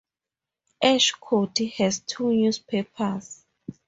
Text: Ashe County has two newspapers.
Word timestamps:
Ashe 0.83 1.13
County 1.21 1.67
has 1.77 1.99
two 1.99 2.33
newspapers. 2.33 3.45